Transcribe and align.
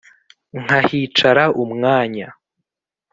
Nkahicara 0.61 1.43
umwanya. 1.63 2.27